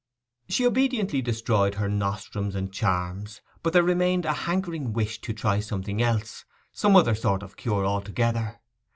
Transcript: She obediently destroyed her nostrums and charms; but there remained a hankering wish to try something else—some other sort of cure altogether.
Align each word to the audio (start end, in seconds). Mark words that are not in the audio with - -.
She 0.49 0.65
obediently 0.65 1.21
destroyed 1.21 1.75
her 1.75 1.87
nostrums 1.87 2.55
and 2.55 2.73
charms; 2.73 3.39
but 3.61 3.71
there 3.73 3.83
remained 3.83 4.25
a 4.25 4.33
hankering 4.33 4.93
wish 4.93 5.21
to 5.21 5.31
try 5.31 5.59
something 5.59 6.01
else—some 6.01 6.95
other 6.95 7.13
sort 7.13 7.43
of 7.43 7.55
cure 7.55 7.85
altogether. 7.85 8.59